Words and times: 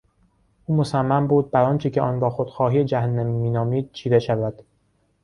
او 0.65 0.75
مصصم 0.77 1.27
بود 1.27 1.51
بر 1.51 1.61
آنچه 1.63 1.89
که 1.89 2.01
آن 2.01 2.21
را 2.21 2.29
خودخواهی 2.29 2.85
جهنمی 2.85 3.33
مینامید 3.33 3.91
چیره 3.91 4.19
شود. 4.19 4.61